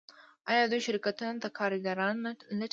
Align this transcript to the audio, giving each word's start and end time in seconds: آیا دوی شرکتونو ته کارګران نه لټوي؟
آیا 0.49 0.63
دوی 0.71 0.81
شرکتونو 0.85 1.41
ته 1.43 1.49
کارګران 1.59 2.15
نه 2.25 2.31
لټوي؟ 2.59 2.69